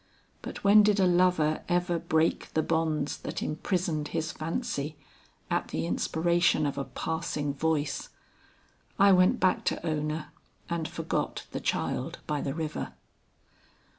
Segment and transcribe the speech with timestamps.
[0.41, 4.97] But when did a lover ever break the bonds that imprisoned his fancy,
[5.51, 8.09] at the inspiration of a passing voice.
[8.97, 10.31] I went back to Ona
[10.71, 12.93] and forgot the child by the river.